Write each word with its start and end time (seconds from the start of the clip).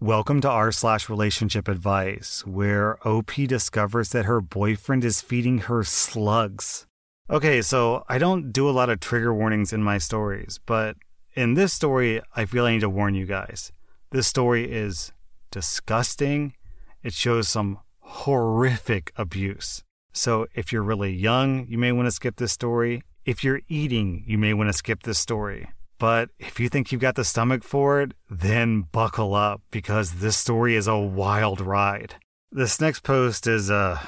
Welcome 0.00 0.40
to 0.42 0.48
r 0.48 0.70
slash 0.70 1.08
relationship 1.08 1.66
advice, 1.66 2.46
where 2.46 3.04
OP 3.04 3.32
discovers 3.48 4.10
that 4.10 4.26
her 4.26 4.40
boyfriend 4.40 5.04
is 5.04 5.20
feeding 5.20 5.58
her 5.58 5.82
slugs. 5.82 6.86
Okay, 7.28 7.60
so 7.62 8.04
I 8.08 8.18
don't 8.18 8.52
do 8.52 8.68
a 8.68 8.70
lot 8.70 8.90
of 8.90 9.00
trigger 9.00 9.34
warnings 9.34 9.72
in 9.72 9.82
my 9.82 9.98
stories, 9.98 10.60
but 10.66 10.94
in 11.34 11.54
this 11.54 11.72
story, 11.72 12.22
I 12.36 12.44
feel 12.44 12.64
I 12.64 12.74
need 12.74 12.82
to 12.82 12.88
warn 12.88 13.16
you 13.16 13.26
guys. 13.26 13.72
This 14.12 14.28
story 14.28 14.70
is 14.70 15.10
disgusting. 15.50 16.54
It 17.02 17.12
shows 17.12 17.48
some 17.48 17.80
horrific 17.98 19.12
abuse. 19.16 19.82
So 20.12 20.46
if 20.54 20.72
you're 20.72 20.84
really 20.84 21.12
young, 21.12 21.66
you 21.66 21.76
may 21.76 21.90
want 21.90 22.06
to 22.06 22.12
skip 22.12 22.36
this 22.36 22.52
story. 22.52 23.02
If 23.24 23.42
you're 23.42 23.62
eating, 23.66 24.22
you 24.28 24.38
may 24.38 24.54
want 24.54 24.68
to 24.68 24.74
skip 24.74 25.02
this 25.02 25.18
story. 25.18 25.70
But 25.98 26.30
if 26.38 26.60
you 26.60 26.68
think 26.68 26.92
you've 26.92 27.00
got 27.00 27.16
the 27.16 27.24
stomach 27.24 27.64
for 27.64 28.00
it, 28.00 28.12
then 28.30 28.82
buckle 28.82 29.34
up 29.34 29.62
because 29.70 30.14
this 30.14 30.36
story 30.36 30.76
is 30.76 30.86
a 30.86 30.96
wild 30.96 31.60
ride. 31.60 32.14
This 32.52 32.80
next 32.80 33.00
post 33.00 33.46
is, 33.46 33.70
uh, 33.70 34.00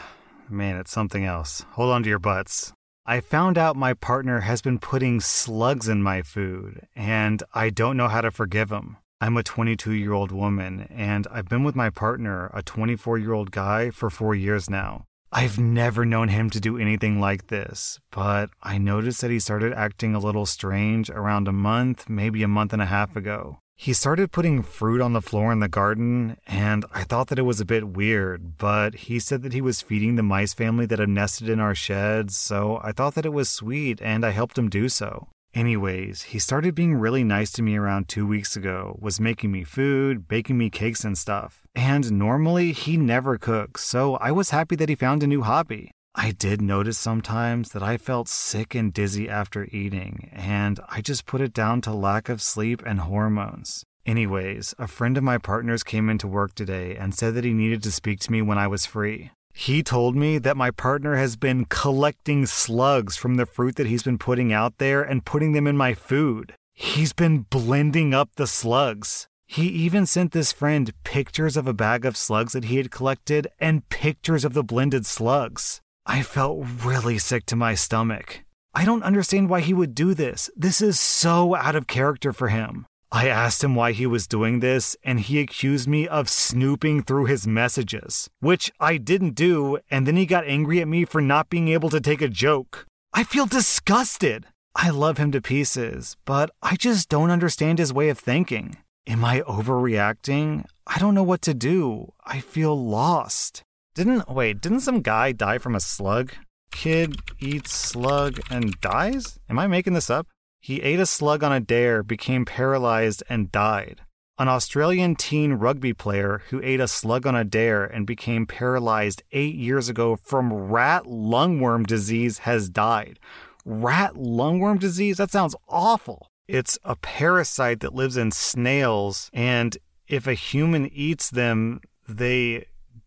man, 0.49 0.77
it's 0.77 0.93
something 0.93 1.25
else. 1.25 1.65
Hold 1.73 1.91
on 1.91 2.03
to 2.05 2.09
your 2.09 2.19
butts. 2.19 2.73
I 3.05 3.21
found 3.21 3.59
out 3.59 3.75
my 3.75 3.95
partner 3.95 4.41
has 4.41 4.63
been 4.63 4.79
putting 4.79 5.21
slugs 5.21 5.89
in 5.89 6.03
my 6.03 6.23
food, 6.23 6.87
and 6.95 7.43
I 7.53 7.71
don't 7.71 7.97
know 7.97 8.09
how 8.09 8.21
to 8.21 8.31
forgive 8.31 8.71
him. 8.71 8.99
I'm 9.21 9.37
a 9.37 9.43
22 9.43 9.93
year 9.93 10.13
old 10.13 10.31
woman, 10.31 10.87
and 10.91 11.27
I've 11.31 11.49
been 11.49 11.65
with 11.65 11.75
my 11.75 11.91
partner, 11.91 12.51
a 12.55 12.63
24 12.63 13.19
year 13.19 13.33
old 13.33 13.51
guy, 13.51 13.91
for 13.91 14.11
four 14.11 14.35
years 14.35 14.71
now. 14.71 15.07
I've 15.33 15.61
never 15.61 16.05
known 16.05 16.27
him 16.27 16.51
to 16.51 16.61
do 16.61 16.77
anything 16.77 17.21
like 17.21 17.47
this, 17.47 18.01
but 18.11 18.51
I 18.65 18.79
noticed 18.79 19.21
that 19.21 19.31
he 19.31 19.39
started 19.39 19.73
acting 19.73 20.13
a 20.13 20.19
little 20.19 20.45
strange 20.45 21.09
around 21.09 21.47
a 21.47 21.53
month, 21.53 22.09
maybe 22.09 22.43
a 22.43 22.49
month 22.49 22.73
and 22.73 22.83
a 22.83 22.87
half 22.87 23.15
ago. 23.15 23.61
He 23.77 23.93
started 23.93 24.33
putting 24.33 24.63
fruit 24.63 25.01
on 25.01 25.13
the 25.13 25.23
floor 25.23 25.53
in 25.53 25.61
the 25.61 25.69
garden, 25.69 26.37
and 26.49 26.85
I 26.93 27.05
thought 27.05 27.29
that 27.29 27.39
it 27.39 27.43
was 27.43 27.61
a 27.61 27.65
bit 27.65 27.89
weird, 27.91 28.59
but 28.59 28.95
he 28.95 29.21
said 29.21 29.43
that 29.43 29.53
he 29.53 29.61
was 29.61 29.81
feeding 29.81 30.17
the 30.17 30.25
mice 30.25 30.53
family 30.53 30.85
that 30.87 30.99
have 30.99 31.09
nested 31.09 31.49
in 31.49 31.61
our 31.61 31.77
shed, 31.77 32.33
so 32.33 32.81
I 32.83 32.91
thought 32.91 33.15
that 33.15 33.25
it 33.25 33.33
was 33.33 33.49
sweet, 33.49 34.03
and 34.03 34.27
I 34.27 34.31
helped 34.31 34.59
him 34.59 34.69
do 34.69 34.89
so. 34.89 35.29
Anyways, 35.53 36.23
he 36.23 36.39
started 36.39 36.77
being 36.77 36.95
really 36.95 37.25
nice 37.25 37.51
to 37.53 37.63
me 37.63 37.77
around 37.77 38.09
two 38.09 38.27
weeks 38.27 38.55
ago, 38.57 38.97
was 39.01 39.21
making 39.21 39.51
me 39.51 39.65
food, 39.65 40.29
baking 40.29 40.57
me 40.57 40.71
cakes 40.71 41.05
and 41.05 41.19
stuff. 41.19 41.63
And 41.75 42.13
normally 42.13 42.73
he 42.73 42.97
never 42.97 43.37
cooks, 43.37 43.83
so 43.83 44.15
I 44.17 44.31
was 44.31 44.51
happy 44.51 44.77
that 44.77 44.89
he 44.89 44.95
found 44.95 45.23
a 45.23 45.27
new 45.27 45.43
hobby. 45.43 45.91
I 46.15 46.31
did 46.33 46.61
notice 46.61 46.99
sometimes 46.99 47.71
that 47.71 47.83
I 47.83 47.97
felt 47.97 48.29
sick 48.29 48.75
and 48.75 48.93
dizzy 48.93 49.29
after 49.29 49.65
eating, 49.73 50.31
and 50.33 50.79
I 50.89 51.01
just 51.01 51.27
put 51.27 51.41
it 51.41 51.53
down 51.53 51.81
to 51.83 51.93
lack 51.93 52.29
of 52.29 52.43
sleep 52.43 52.83
and 52.87 53.01
hormones. 53.01 53.85
Anyways, 54.07 54.75
a 54.79 54.87
friend 54.89 55.17
of 55.17 55.25
my 55.25 55.39
partner's 55.39 55.83
came 55.83 56.09
into 56.09 56.27
work 56.27 56.55
today 56.55 56.97
and 56.97 57.15
said 57.15 57.35
that 57.35 57.45
he 57.45 57.53
needed 57.53 57.83
to 57.85 57.93
speak 57.93 58.21
to 58.21 58.33
me 58.33 58.41
when 58.41 58.59
I 58.59 58.67
was 58.67 58.87
free. 58.87 59.31
He 59.53 59.83
told 59.83 60.17
me 60.17 60.39
that 60.39 60.57
my 60.57 60.71
partner 60.71 61.17
has 61.17 61.37
been 61.37 61.67
collecting 61.67 62.47
slugs 62.47 63.17
from 63.17 63.35
the 63.35 63.47
fruit 63.47 63.77
that 63.77 63.87
he's 63.87 64.03
been 64.03 64.19
putting 64.19 64.53
out 64.53 64.79
there 64.79 65.03
and 65.03 65.25
putting 65.25 65.53
them 65.53 65.67
in 65.67 65.77
my 65.77 65.95
food. 65.95 66.55
He's 66.73 67.13
been 67.13 67.41
blending 67.51 68.15
up 68.15 68.31
the 68.37 68.47
slugs. 68.47 69.29
He 69.47 69.67
even 69.69 70.07
sent 70.07 70.33
this 70.33 70.53
friend 70.53 70.93
pictures 71.05 71.57
of 71.57 71.67
a 71.67 71.75
bag 71.75 72.07
of 72.07 72.17
slugs 72.17 72.53
that 72.53 72.65
he 72.65 72.77
had 72.77 72.91
collected 72.91 73.49
and 73.59 73.89
pictures 73.89 74.45
of 74.45 74.55
the 74.55 74.63
blended 74.63 75.05
slugs. 75.05 75.81
I 76.07 76.23
felt 76.23 76.65
really 76.85 77.19
sick 77.19 77.47
to 77.47 77.57
my 77.57 77.75
stomach. 77.75 78.45
I 78.75 78.85
don't 78.85 79.03
understand 79.03 79.51
why 79.51 79.61
he 79.61 79.75
would 79.75 79.95
do 79.95 80.15
this. 80.15 80.49
This 80.57 80.81
is 80.81 80.99
so 80.99 81.57
out 81.57 81.75
of 81.75 81.89
character 81.89 82.33
for 82.33 82.49
him. 82.49 82.87
I 83.13 83.29
asked 83.29 83.65
him 83.65 83.75
why 83.75 83.91
he 83.91 84.07
was 84.07 84.29
doing 84.29 84.61
this, 84.61 84.97
and 85.03 85.19
he 85.19 85.41
accused 85.41 85.89
me 85.89 86.07
of 86.07 86.29
snooping 86.29 87.03
through 87.03 87.25
his 87.25 87.45
messages, 87.45 88.31
which 88.39 88.71
I 88.79 88.99
didn't 88.99 89.35
do, 89.35 89.79
and 89.91 90.07
then 90.07 90.17
he 90.17 90.27
got 90.27 90.47
angry 90.47 90.81
at 90.81 90.87
me 90.87 91.05
for 91.05 91.21
not 91.21 91.51
being 91.51 91.69
able 91.69 91.91
to 91.91 92.01
take 92.01 92.23
a 92.23 92.29
joke. 92.29 92.87
I 93.13 93.25
feel 93.25 93.47
disgusted. 93.47 94.47
I 94.77 94.91
love 94.91 95.19
him 95.19 95.33
to 95.33 95.41
pieces, 95.41 96.17
but 96.25 96.51
I 96.63 96.77
just 96.77 97.09
don't 97.09 97.33
understand 97.33 97.81
his 97.81 97.93
way 97.93 98.11
of 98.11 98.19
thinking. 98.19 98.77
Am 99.09 99.25
I 99.25 99.41
overreacting? 99.41 100.65
I 100.87 100.99
don't 101.01 101.15
know 101.17 101.25
what 101.25 101.43
to 101.43 101.55
do. 101.55 102.13
I 102.25 102.39
feel 102.39 102.81
lost. 102.81 103.65
Didn't, 103.97 104.29
wait, 104.29 104.61
didn't 104.61 104.81
some 104.81 105.03
guy 105.03 105.33
die 105.33 105.59
from 105.59 105.75
a 105.75 105.81
slug? 105.81 106.33
Kid 106.71 107.17
eats 107.41 107.73
slug 107.73 108.39
and 108.51 108.81
dies? 108.81 109.41
Am 109.49 109.59
I 109.59 109.67
making 109.67 109.95
this 109.95 110.11
up? 110.11 110.29
He 110.61 110.83
ate 110.83 111.01
a 111.01 111.07
slug 111.07 111.43
on 111.43 111.53
a 111.53 111.61
dare, 111.61 112.03
became 112.03 112.45
paralyzed, 112.45 113.23
and 113.29 113.51
died. 113.51 114.03
An 114.39 114.49
Australian 114.49 115.17
teen 115.17 115.55
rugby 115.55 115.93
player 115.93 116.43
who 116.49 116.61
ate 116.63 116.81
a 116.81 116.89
slug 116.89 117.27
on 117.27 117.35
a 117.35 117.45
dare 117.45 117.85
and 117.85 118.07
became 118.07 118.47
paralyzed 118.47 119.23
eight 119.33 119.55
years 119.55 119.89
ago 119.89 120.17
from 120.17 120.53
rat 120.53 121.05
lungworm 121.05 121.87
disease 121.87 122.39
has 122.39 122.69
died. 122.69 123.19
Rat 123.65 124.15
lungworm 124.15 124.79
disease? 124.79 125.19
That 125.19 125.31
sounds 125.31 125.57
awful. 125.69 126.29
It's 126.49 126.79
a 126.85 126.97
parasite 126.97 127.81
that 127.81 127.95
lives 127.95 128.17
in 128.17 128.31
snails, 128.31 129.31
and 129.33 129.77
if 130.09 130.27
a 130.27 130.35
human 130.35 130.89
eats 130.93 131.31
them, 131.31 131.81
they 132.09 132.67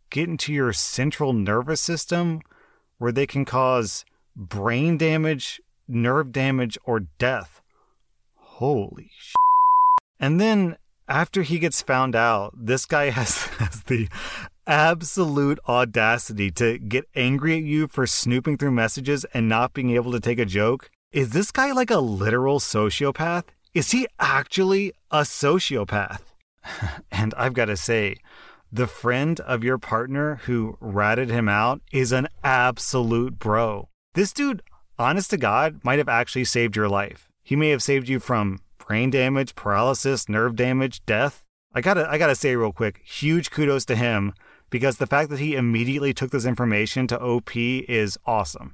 get 0.09 0.29
into 0.29 0.53
your 0.53 0.71
central 0.71 1.33
nervous 1.33 1.81
system 1.81 2.41
where 2.99 3.11
they 3.11 3.25
can 3.25 3.43
cause 3.43 4.05
brain 4.35 4.97
damage, 4.97 5.59
nerve 5.93 6.31
damage, 6.31 6.77
or 6.83 7.01
death. 7.01 7.61
Holy 8.35 9.09
sh! 9.17 9.33
And 10.19 10.39
then 10.39 10.77
after 11.07 11.43
he 11.43 11.59
gets 11.59 11.81
found 11.81 12.15
out, 12.15 12.53
this 12.57 12.85
guy 12.85 13.09
has, 13.09 13.37
has 13.59 13.83
the 13.83 14.07
absolute 14.65 15.59
audacity 15.67 16.49
to 16.51 16.77
get 16.77 17.05
angry 17.15 17.57
at 17.57 17.63
you 17.63 17.87
for 17.87 18.07
snooping 18.07 18.57
through 18.57 18.71
messages 18.71 19.25
and 19.33 19.49
not 19.49 19.73
being 19.73 19.91
able 19.91 20.11
to 20.11 20.19
take 20.19 20.39
a 20.39 20.45
joke. 20.45 20.89
Is 21.11 21.31
this 21.31 21.51
guy 21.51 21.71
like 21.71 21.91
a 21.91 21.99
literal 21.99 22.59
sociopath? 22.59 23.43
Is 23.73 23.91
he 23.91 24.07
actually 24.19 24.93
a 25.11 25.21
sociopath? 25.21 26.21
and 27.11 27.33
I've 27.35 27.53
got 27.53 27.65
to 27.65 27.77
say, 27.77 28.17
the 28.71 28.87
friend 28.87 29.39
of 29.41 29.63
your 29.63 29.77
partner 29.77 30.37
who 30.45 30.77
ratted 30.79 31.29
him 31.29 31.47
out 31.47 31.81
is 31.91 32.11
an 32.11 32.27
absolute 32.43 33.37
bro. 33.37 33.89
This 34.15 34.33
dude 34.33 34.63
honest 34.97 35.29
to 35.31 35.37
God, 35.37 35.79
might 35.83 35.99
have 35.99 36.09
actually 36.09 36.45
saved 36.45 36.75
your 36.75 36.89
life. 36.89 37.29
He 37.43 37.55
may 37.55 37.69
have 37.69 37.83
saved 37.83 38.07
you 38.07 38.19
from 38.19 38.59
brain 38.77 39.09
damage, 39.09 39.55
paralysis, 39.55 40.29
nerve 40.29 40.55
damage, 40.55 41.05
death. 41.05 41.43
I 41.73 41.81
gotta, 41.81 42.09
I 42.09 42.17
gotta 42.17 42.35
say 42.35 42.55
real 42.55 42.71
quick, 42.71 43.01
huge 43.03 43.51
kudos 43.51 43.85
to 43.85 43.95
him 43.95 44.33
because 44.69 44.97
the 44.97 45.07
fact 45.07 45.29
that 45.29 45.39
he 45.39 45.55
immediately 45.55 46.13
took 46.13 46.31
this 46.31 46.45
information 46.45 47.07
to 47.07 47.21
OP 47.21 47.55
is 47.55 48.17
awesome. 48.25 48.73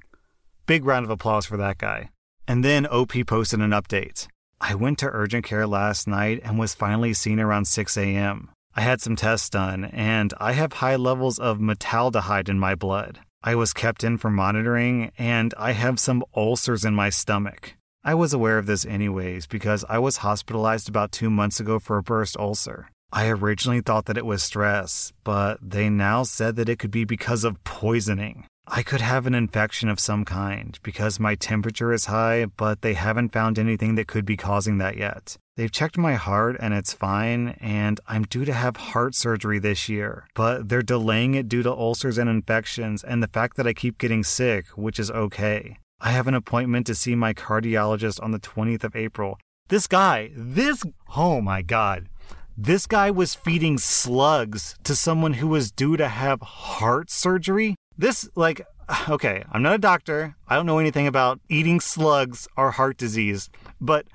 Big 0.65 0.85
round 0.85 1.05
of 1.05 1.09
applause 1.09 1.45
for 1.45 1.57
that 1.57 1.77
guy. 1.77 2.09
And 2.47 2.63
then 2.63 2.87
OP 2.87 3.13
posted 3.27 3.59
an 3.59 3.71
update. 3.71 4.27
I 4.61 4.75
went 4.75 4.97
to 4.99 5.09
urgent 5.11 5.45
care 5.45 5.67
last 5.67 6.07
night 6.07 6.41
and 6.43 6.59
was 6.59 6.73
finally 6.73 7.13
seen 7.13 7.39
around 7.39 7.65
6 7.65 7.97
a.m. 7.97 8.49
I 8.75 8.81
had 8.81 9.01
some 9.01 9.15
tests 9.15 9.49
done, 9.49 9.85
and 9.85 10.33
I 10.39 10.53
have 10.53 10.73
high 10.73 10.95
levels 10.95 11.39
of 11.39 11.59
metaldehyde 11.59 12.49
in 12.49 12.59
my 12.59 12.75
blood. 12.75 13.19
I 13.41 13.55
was 13.55 13.71
kept 13.71 14.03
in 14.03 14.17
for 14.17 14.29
monitoring, 14.29 15.11
and 15.17 15.53
I 15.57 15.71
have 15.71 15.97
some 15.97 16.25
ulcers 16.35 16.83
in 16.83 16.93
my 16.93 17.09
stomach. 17.09 17.75
I 18.03 18.13
was 18.13 18.33
aware 18.33 18.57
of 18.57 18.65
this 18.65 18.85
anyways 18.85 19.47
because 19.47 19.85
I 19.87 19.97
was 19.97 20.17
hospitalized 20.17 20.89
about 20.89 21.13
two 21.13 21.29
months 21.29 21.59
ago 21.61 21.79
for 21.79 21.97
a 21.97 22.03
burst 22.03 22.35
ulcer. 22.37 22.89
I 23.13 23.29
originally 23.29 23.79
thought 23.79 24.05
that 24.05 24.17
it 24.17 24.25
was 24.25 24.43
stress, 24.43 25.13
but 25.23 25.57
they 25.61 25.89
now 25.89 26.23
said 26.23 26.57
that 26.57 26.67
it 26.67 26.79
could 26.79 26.91
be 26.91 27.05
because 27.05 27.45
of 27.45 27.63
poisoning. 27.63 28.45
I 28.71 28.83
could 28.83 29.01
have 29.01 29.25
an 29.25 29.33
infection 29.33 29.89
of 29.89 29.99
some 29.99 30.25
kind 30.25 30.77
because 30.83 31.19
my 31.19 31.33
temperature 31.33 31.91
is 31.91 32.05
high, 32.05 32.45
but 32.45 32.83
they 32.83 32.93
haven't 32.93 33.33
found 33.33 33.57
anything 33.57 33.95
that 33.95 34.07
could 34.07 34.25
be 34.25 34.37
causing 34.37 34.77
that 34.77 34.95
yet. 34.95 35.37
They've 35.55 35.71
checked 35.71 35.97
my 35.97 36.13
heart 36.13 36.55
and 36.59 36.71
it's 36.71 36.93
fine, 36.93 37.57
and 37.59 37.99
I'm 38.07 38.23
due 38.23 38.45
to 38.45 38.53
have 38.53 38.77
heart 38.77 39.15
surgery 39.15 39.57
this 39.57 39.89
year. 39.89 40.27
But 40.35 40.69
they're 40.69 40.83
delaying 40.83 41.33
it 41.33 41.49
due 41.49 41.63
to 41.63 41.71
ulcers 41.71 42.19
and 42.19 42.29
infections 42.29 43.03
and 43.03 43.23
the 43.23 43.27
fact 43.27 43.57
that 43.57 43.65
I 43.65 43.73
keep 43.73 43.97
getting 43.97 44.23
sick, 44.23 44.67
which 44.77 44.99
is 44.99 45.09
okay. 45.09 45.79
I 45.99 46.11
have 46.11 46.27
an 46.27 46.35
appointment 46.35 46.85
to 46.87 46.95
see 46.95 47.15
my 47.15 47.33
cardiologist 47.33 48.21
on 48.21 48.31
the 48.31 48.39
20th 48.39 48.83
of 48.83 48.95
April. 48.95 49.39
This 49.69 49.87
guy, 49.87 50.29
this, 50.35 50.83
oh 51.17 51.41
my 51.41 51.63
God. 51.63 52.07
This 52.55 52.85
guy 52.85 53.09
was 53.09 53.33
feeding 53.33 53.79
slugs 53.79 54.75
to 54.83 54.95
someone 54.95 55.33
who 55.33 55.47
was 55.47 55.71
due 55.71 55.97
to 55.97 56.07
have 56.07 56.41
heart 56.41 57.09
surgery. 57.09 57.75
This, 57.99 58.29
like, 58.35 58.65
okay, 59.09 59.43
I'm 59.51 59.61
not 59.61 59.75
a 59.75 59.77
doctor. 59.77 60.35
I 60.47 60.55
don't 60.55 60.65
know 60.65 60.79
anything 60.79 61.05
about 61.05 61.41
eating 61.49 61.81
slugs 61.81 62.47
or 62.55 62.71
heart 62.71 62.97
disease. 62.97 63.49
But 63.81 64.07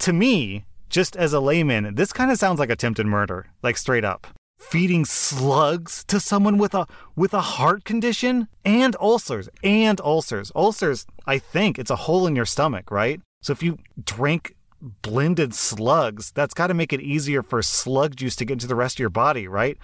to 0.00 0.12
me, 0.12 0.66
just 0.90 1.16
as 1.16 1.32
a 1.32 1.40
layman, 1.40 1.94
this 1.94 2.12
kind 2.12 2.32
of 2.32 2.38
sounds 2.38 2.58
like 2.58 2.70
attempted 2.70 3.06
murder, 3.06 3.46
like 3.62 3.76
straight 3.76 4.04
up. 4.04 4.26
Feeding 4.58 5.04
slugs 5.04 6.04
to 6.08 6.18
someone 6.18 6.58
with 6.58 6.74
a 6.74 6.88
with 7.14 7.32
a 7.32 7.40
heart 7.40 7.84
condition 7.84 8.48
and 8.64 8.96
ulcers 9.00 9.48
and 9.62 10.00
ulcers. 10.00 10.50
Ulcers, 10.56 11.06
I 11.26 11.38
think 11.38 11.78
it's 11.78 11.92
a 11.92 11.96
hole 11.96 12.26
in 12.26 12.34
your 12.34 12.44
stomach, 12.44 12.90
right? 12.90 13.20
So 13.40 13.52
if 13.52 13.62
you 13.62 13.78
drink 14.04 14.56
blended 14.80 15.54
slugs. 15.54 16.32
That's 16.32 16.54
got 16.54 16.68
to 16.68 16.74
make 16.74 16.92
it 16.92 17.00
easier 17.00 17.42
for 17.42 17.62
slug 17.62 18.16
juice 18.16 18.36
to 18.36 18.44
get 18.44 18.54
into 18.54 18.66
the 18.66 18.74
rest 18.74 18.96
of 18.96 19.00
your 19.00 19.10
body, 19.10 19.48
right? 19.48 19.78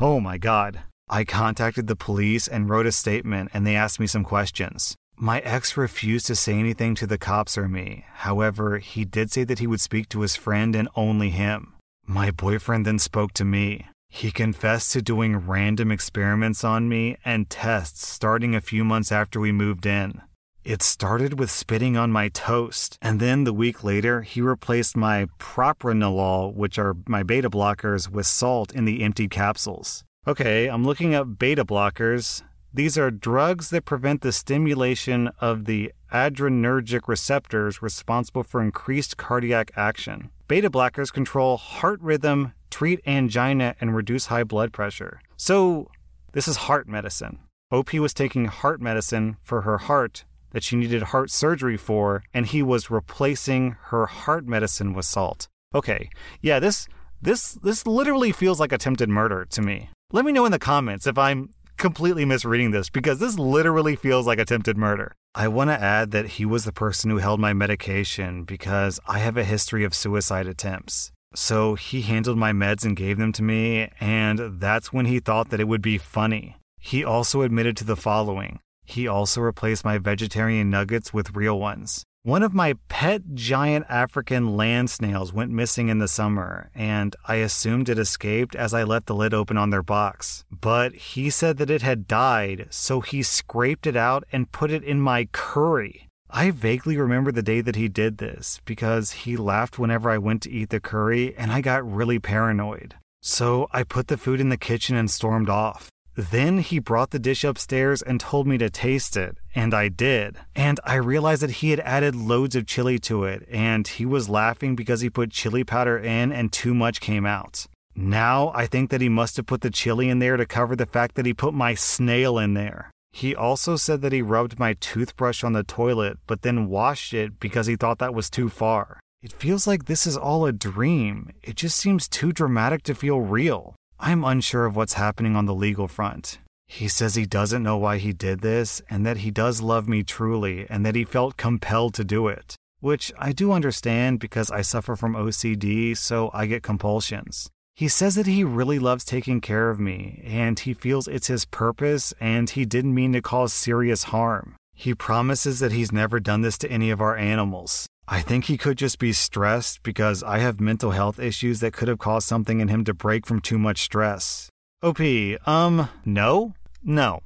Oh 0.00 0.20
my 0.20 0.38
God. 0.38 0.80
I 1.10 1.24
contacted 1.24 1.86
the 1.86 1.96
police 1.96 2.48
and 2.48 2.68
wrote 2.68 2.86
a 2.86 2.92
statement, 2.92 3.50
and 3.54 3.66
they 3.66 3.76
asked 3.76 4.00
me 4.00 4.06
some 4.06 4.24
questions. 4.24 4.96
My 5.16 5.40
ex 5.40 5.76
refused 5.76 6.26
to 6.26 6.36
say 6.36 6.54
anything 6.54 6.94
to 6.96 7.06
the 7.06 7.18
cops 7.18 7.58
or 7.58 7.68
me. 7.68 8.04
However, 8.12 8.78
he 8.78 9.04
did 9.04 9.32
say 9.32 9.44
that 9.44 9.58
he 9.58 9.66
would 9.66 9.80
speak 9.80 10.08
to 10.10 10.20
his 10.20 10.36
friend 10.36 10.76
and 10.76 10.88
only 10.94 11.30
him. 11.30 11.74
My 12.06 12.30
boyfriend 12.30 12.86
then 12.86 12.98
spoke 12.98 13.32
to 13.34 13.44
me. 13.44 13.88
He 14.10 14.30
confessed 14.30 14.92
to 14.92 15.02
doing 15.02 15.36
random 15.36 15.90
experiments 15.90 16.64
on 16.64 16.88
me 16.88 17.16
and 17.24 17.50
tests 17.50 18.06
starting 18.06 18.54
a 18.54 18.60
few 18.60 18.84
months 18.84 19.10
after 19.10 19.40
we 19.40 19.52
moved 19.52 19.86
in. 19.86 20.22
It 20.64 20.82
started 20.82 21.38
with 21.38 21.50
spitting 21.50 21.96
on 21.96 22.12
my 22.12 22.28
toast, 22.28 22.98
and 23.00 23.20
then 23.20 23.44
the 23.44 23.52
week 23.52 23.82
later, 23.82 24.22
he 24.22 24.40
replaced 24.40 24.96
my 24.96 25.26
propranolol, 25.38 26.54
which 26.54 26.78
are 26.78 26.94
my 27.06 27.22
beta 27.22 27.48
blockers, 27.48 28.08
with 28.08 28.26
salt 28.26 28.72
in 28.72 28.84
the 28.84 29.02
emptied 29.02 29.30
capsules. 29.30 30.04
Okay, 30.28 30.66
I'm 30.66 30.84
looking 30.84 31.14
up 31.14 31.38
beta 31.38 31.64
blockers. 31.64 32.42
These 32.74 32.98
are 32.98 33.10
drugs 33.10 33.70
that 33.70 33.86
prevent 33.86 34.20
the 34.20 34.30
stimulation 34.30 35.30
of 35.40 35.64
the 35.64 35.90
adrenergic 36.12 37.08
receptors 37.08 37.80
responsible 37.80 38.42
for 38.42 38.60
increased 38.60 39.16
cardiac 39.16 39.70
action. 39.74 40.28
Beta 40.46 40.68
blockers 40.68 41.10
control 41.10 41.56
heart 41.56 41.98
rhythm, 42.02 42.52
treat 42.70 43.00
angina, 43.06 43.74
and 43.80 43.96
reduce 43.96 44.26
high 44.26 44.44
blood 44.44 44.70
pressure. 44.70 45.22
So, 45.38 45.90
this 46.32 46.46
is 46.46 46.56
heart 46.68 46.86
medicine. 46.86 47.38
OP 47.70 47.94
was 47.94 48.12
taking 48.12 48.44
heart 48.44 48.82
medicine 48.82 49.38
for 49.40 49.62
her 49.62 49.78
heart 49.78 50.26
that 50.50 50.62
she 50.62 50.76
needed 50.76 51.04
heart 51.04 51.30
surgery 51.30 51.78
for, 51.78 52.22
and 52.34 52.44
he 52.44 52.62
was 52.62 52.90
replacing 52.90 53.76
her 53.84 54.04
heart 54.04 54.46
medicine 54.46 54.92
with 54.92 55.06
salt. 55.06 55.48
Okay, 55.74 56.10
yeah, 56.42 56.58
this 56.58 56.86
this 57.22 57.52
this 57.62 57.86
literally 57.86 58.30
feels 58.30 58.60
like 58.60 58.72
attempted 58.72 59.08
murder 59.08 59.46
to 59.46 59.62
me. 59.62 59.88
Let 60.10 60.24
me 60.24 60.32
know 60.32 60.46
in 60.46 60.52
the 60.52 60.58
comments 60.58 61.06
if 61.06 61.18
I'm 61.18 61.50
completely 61.76 62.24
misreading 62.24 62.70
this 62.70 62.88
because 62.88 63.18
this 63.18 63.38
literally 63.38 63.94
feels 63.94 64.26
like 64.26 64.38
attempted 64.38 64.78
murder. 64.78 65.12
I 65.34 65.48
want 65.48 65.68
to 65.68 65.78
add 65.78 66.12
that 66.12 66.26
he 66.26 66.46
was 66.46 66.64
the 66.64 66.72
person 66.72 67.10
who 67.10 67.18
held 67.18 67.40
my 67.40 67.52
medication 67.52 68.44
because 68.44 68.98
I 69.06 69.18
have 69.18 69.36
a 69.36 69.44
history 69.44 69.84
of 69.84 69.94
suicide 69.94 70.46
attempts. 70.46 71.12
So 71.34 71.74
he 71.74 72.00
handled 72.00 72.38
my 72.38 72.52
meds 72.52 72.86
and 72.86 72.96
gave 72.96 73.18
them 73.18 73.32
to 73.32 73.42
me, 73.42 73.90
and 74.00 74.58
that's 74.58 74.94
when 74.94 75.04
he 75.04 75.20
thought 75.20 75.50
that 75.50 75.60
it 75.60 75.68
would 75.68 75.82
be 75.82 75.98
funny. 75.98 76.56
He 76.80 77.04
also 77.04 77.42
admitted 77.42 77.76
to 77.76 77.84
the 77.84 77.94
following 77.94 78.60
he 78.88 79.06
also 79.06 79.42
replaced 79.42 79.84
my 79.84 79.98
vegetarian 79.98 80.70
nuggets 80.70 81.12
with 81.12 81.36
real 81.36 81.60
ones. 81.60 82.04
One 82.24 82.42
of 82.42 82.52
my 82.52 82.74
pet 82.88 83.22
giant 83.34 83.86
African 83.88 84.56
land 84.56 84.90
snails 84.90 85.32
went 85.32 85.52
missing 85.52 85.88
in 85.88 85.98
the 85.98 86.08
summer, 86.08 86.68
and 86.74 87.14
I 87.24 87.36
assumed 87.36 87.88
it 87.88 87.98
escaped 87.98 88.56
as 88.56 88.74
I 88.74 88.82
left 88.82 89.06
the 89.06 89.14
lid 89.14 89.32
open 89.32 89.56
on 89.56 89.70
their 89.70 89.84
box. 89.84 90.44
But 90.50 90.94
he 90.94 91.30
said 91.30 91.58
that 91.58 91.70
it 91.70 91.80
had 91.82 92.08
died, 92.08 92.66
so 92.70 93.00
he 93.00 93.22
scraped 93.22 93.86
it 93.86 93.96
out 93.96 94.24
and 94.32 94.50
put 94.50 94.70
it 94.70 94.82
in 94.82 95.00
my 95.00 95.28
curry. 95.32 96.08
I 96.28 96.50
vaguely 96.50 96.98
remember 96.98 97.32
the 97.32 97.40
day 97.40 97.60
that 97.62 97.76
he 97.76 97.88
did 97.88 98.18
this 98.18 98.60
because 98.64 99.12
he 99.12 99.36
laughed 99.36 99.78
whenever 99.78 100.10
I 100.10 100.18
went 100.18 100.42
to 100.42 100.50
eat 100.50 100.70
the 100.70 100.80
curry, 100.80 101.34
and 101.36 101.52
I 101.52 101.60
got 101.60 101.90
really 101.90 102.18
paranoid. 102.18 102.96
So 103.22 103.68
I 103.70 103.84
put 103.84 104.08
the 104.08 104.18
food 104.18 104.40
in 104.40 104.48
the 104.48 104.58
kitchen 104.58 104.96
and 104.96 105.10
stormed 105.10 105.48
off. 105.48 105.88
Then 106.18 106.58
he 106.58 106.80
brought 106.80 107.12
the 107.12 107.20
dish 107.20 107.44
upstairs 107.44 108.02
and 108.02 108.18
told 108.18 108.48
me 108.48 108.58
to 108.58 108.68
taste 108.68 109.16
it, 109.16 109.38
and 109.54 109.72
I 109.72 109.88
did. 109.88 110.36
And 110.56 110.80
I 110.82 110.96
realized 110.96 111.42
that 111.42 111.62
he 111.62 111.70
had 111.70 111.78
added 111.78 112.16
loads 112.16 112.56
of 112.56 112.66
chili 112.66 112.98
to 113.00 113.22
it, 113.22 113.46
and 113.48 113.86
he 113.86 114.04
was 114.04 114.28
laughing 114.28 114.74
because 114.74 115.00
he 115.00 115.10
put 115.10 115.30
chili 115.30 115.62
powder 115.62 115.96
in 115.96 116.32
and 116.32 116.52
too 116.52 116.74
much 116.74 117.00
came 117.00 117.24
out. 117.24 117.66
Now 117.94 118.50
I 118.52 118.66
think 118.66 118.90
that 118.90 119.00
he 119.00 119.08
must 119.08 119.36
have 119.36 119.46
put 119.46 119.60
the 119.60 119.70
chili 119.70 120.08
in 120.08 120.18
there 120.18 120.36
to 120.36 120.44
cover 120.44 120.74
the 120.74 120.86
fact 120.86 121.14
that 121.14 121.24
he 121.24 121.32
put 121.32 121.54
my 121.54 121.74
snail 121.74 122.36
in 122.36 122.54
there. 122.54 122.90
He 123.12 123.36
also 123.36 123.76
said 123.76 124.02
that 124.02 124.12
he 124.12 124.20
rubbed 124.20 124.58
my 124.58 124.74
toothbrush 124.80 125.44
on 125.44 125.52
the 125.52 125.62
toilet, 125.62 126.18
but 126.26 126.42
then 126.42 126.68
washed 126.68 127.14
it 127.14 127.38
because 127.38 127.68
he 127.68 127.76
thought 127.76 127.98
that 127.98 128.12
was 128.12 128.28
too 128.28 128.48
far. 128.48 128.98
It 129.22 129.32
feels 129.32 129.68
like 129.68 129.84
this 129.84 130.04
is 130.04 130.16
all 130.16 130.46
a 130.46 130.52
dream. 130.52 131.30
It 131.44 131.54
just 131.54 131.76
seems 131.76 132.08
too 132.08 132.32
dramatic 132.32 132.82
to 132.84 132.94
feel 132.96 133.20
real. 133.20 133.76
I'm 134.00 134.22
unsure 134.22 134.64
of 134.64 134.76
what's 134.76 134.94
happening 134.94 135.34
on 135.34 135.46
the 135.46 135.54
legal 135.54 135.88
front. 135.88 136.38
He 136.68 136.86
says 136.86 137.14
he 137.14 137.26
doesn't 137.26 137.64
know 137.64 137.76
why 137.76 137.98
he 137.98 138.12
did 138.12 138.42
this, 138.42 138.80
and 138.88 139.04
that 139.04 139.18
he 139.18 139.30
does 139.32 139.60
love 139.60 139.88
me 139.88 140.04
truly, 140.04 140.66
and 140.70 140.86
that 140.86 140.94
he 140.94 141.04
felt 141.04 141.36
compelled 141.36 141.94
to 141.94 142.04
do 142.04 142.28
it. 142.28 142.54
Which 142.80 143.12
I 143.18 143.32
do 143.32 143.50
understand 143.50 144.20
because 144.20 144.52
I 144.52 144.62
suffer 144.62 144.94
from 144.94 145.14
OCD, 145.14 145.96
so 145.96 146.30
I 146.32 146.46
get 146.46 146.62
compulsions. 146.62 147.50
He 147.74 147.88
says 147.88 148.14
that 148.14 148.26
he 148.26 148.44
really 148.44 148.78
loves 148.78 149.04
taking 149.04 149.40
care 149.40 149.70
of 149.70 149.80
me, 149.80 150.22
and 150.24 150.60
he 150.60 150.74
feels 150.74 151.08
it's 151.08 151.26
his 151.26 151.44
purpose, 151.44 152.14
and 152.20 152.48
he 152.48 152.64
didn't 152.64 152.94
mean 152.94 153.12
to 153.14 153.22
cause 153.22 153.52
serious 153.52 154.04
harm. 154.04 154.56
He 154.74 154.94
promises 154.94 155.58
that 155.58 155.72
he's 155.72 155.90
never 155.90 156.20
done 156.20 156.42
this 156.42 156.58
to 156.58 156.70
any 156.70 156.90
of 156.90 157.00
our 157.00 157.16
animals. 157.16 157.88
I 158.10 158.22
think 158.22 158.46
he 158.46 158.56
could 158.56 158.78
just 158.78 158.98
be 158.98 159.12
stressed 159.12 159.82
because 159.82 160.22
I 160.22 160.38
have 160.38 160.60
mental 160.60 160.92
health 160.92 161.18
issues 161.18 161.60
that 161.60 161.74
could 161.74 161.88
have 161.88 161.98
caused 161.98 162.26
something 162.26 162.60
in 162.60 162.68
him 162.68 162.82
to 162.84 162.94
break 162.94 163.26
from 163.26 163.40
too 163.40 163.58
much 163.58 163.82
stress. 163.82 164.48
OP, 164.82 164.98
um, 165.46 165.90
no? 166.06 166.54
No. 166.82 167.20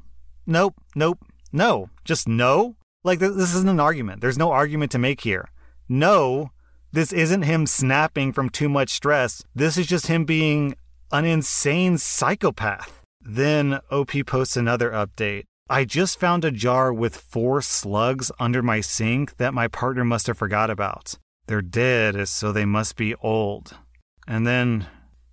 Nope, 0.44 0.74
nope, 0.96 1.20
no. 1.52 1.88
Just 2.04 2.26
no? 2.26 2.74
Like, 3.04 3.20
th- 3.20 3.34
this 3.36 3.54
isn't 3.54 3.68
an 3.68 3.78
argument. 3.78 4.22
There's 4.22 4.38
no 4.38 4.50
argument 4.50 4.90
to 4.92 4.98
make 4.98 5.20
here. 5.20 5.48
No, 5.88 6.50
this 6.92 7.12
isn't 7.12 7.42
him 7.42 7.66
snapping 7.66 8.32
from 8.32 8.50
too 8.50 8.68
much 8.68 8.90
stress. 8.90 9.44
This 9.54 9.78
is 9.78 9.86
just 9.86 10.08
him 10.08 10.24
being 10.24 10.74
an 11.12 11.24
insane 11.24 11.96
psychopath. 11.96 13.02
Then 13.20 13.78
OP 13.92 14.10
posts 14.26 14.56
another 14.56 14.90
update. 14.90 15.44
I 15.70 15.84
just 15.84 16.20
found 16.20 16.44
a 16.44 16.50
jar 16.50 16.92
with 16.92 17.16
four 17.16 17.62
slugs 17.62 18.30
under 18.38 18.62
my 18.62 18.80
sink 18.80 19.36
that 19.38 19.54
my 19.54 19.68
partner 19.68 20.04
must 20.04 20.26
have 20.26 20.36
forgot 20.36 20.70
about. 20.70 21.18
They're 21.46 21.62
dead, 21.62 22.28
so 22.28 22.52
they 22.52 22.64
must 22.64 22.96
be 22.96 23.14
old. 23.16 23.76
And 24.26 24.46
then, 24.46 24.86